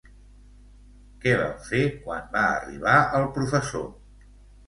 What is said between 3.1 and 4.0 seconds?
el professor?